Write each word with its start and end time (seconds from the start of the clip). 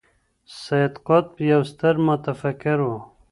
سید 0.61 0.93
قطب 1.07 1.35
یو 1.51 1.61
ستر 1.71 1.95
متفکر 2.07 2.77
و. 2.89 2.93